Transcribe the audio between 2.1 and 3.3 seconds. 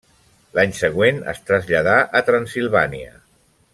a Transsilvània.